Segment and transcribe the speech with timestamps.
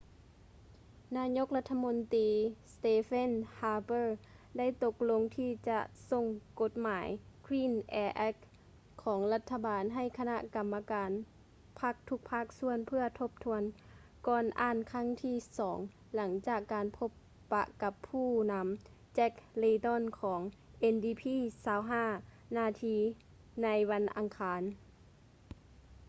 [1.17, 2.27] ນາຍົກລັດຖະມົນຕີ
[2.73, 4.07] stephen harper
[4.57, 5.79] ໄດ້ຕົກລົງທີ່ຈະ
[6.11, 6.25] ສົ່ງ
[6.61, 7.07] ກົດໝາຍ
[7.45, 8.41] clean air act
[9.03, 11.11] ຂອງລັດຖະບານໃຫ້ຄະນະກໍາມະການ
[11.79, 13.63] ພັກທຸກພາກສ່ວນເພື່ອທົບທວນ
[14.27, 15.79] ກ່ອນອ່ານຄັ້ງທີສອງ
[16.15, 17.11] ຫຼັງຈາກການພົບ
[17.53, 18.67] ປະກັບຜູ້ນຳ
[19.17, 20.41] jack layton ຂອງ
[20.93, 21.23] ndp
[21.93, 22.97] 25 ນາທີ
[23.63, 24.61] ໃນວັນອັງຄານ